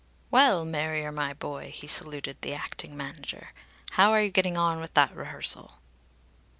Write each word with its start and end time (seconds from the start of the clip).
"Well, 0.31 0.65
Marrier, 0.65 1.11
my 1.11 1.33
boy," 1.35 1.69
he 1.69 1.85
saluted 1.85 2.37
the 2.41 2.55
acting 2.55 2.97
manager, 2.97 3.51
"how 3.91 4.11
are 4.13 4.21
you 4.23 4.31
getting 4.31 4.57
on 4.57 4.81
with 4.81 4.95
that 4.95 5.15
rehearsal?" 5.15 5.73